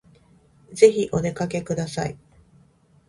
[0.73, 2.17] ぜひお出かけください